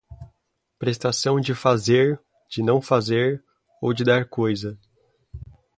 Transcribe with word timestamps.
prestação 0.79 1.39
de 1.39 1.53
fazer, 1.53 2.19
de 2.49 2.63
não 2.63 2.81
fazer 2.81 3.39
ou 3.79 3.93
de 3.93 4.03
dar 4.03 4.25
coisa 4.27 4.75